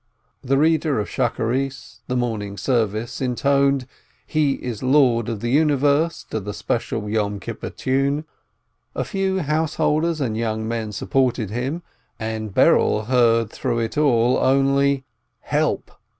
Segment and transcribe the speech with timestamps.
[0.41, 3.85] The reader of the Morning Service intoned
[4.25, 8.25] "He is Lord of the Universe" to the special Yom Kippur tune,
[8.95, 11.83] a few house holders and young men supported him,
[12.19, 15.05] and Berel heard through it all only,
[15.41, 15.91] Help!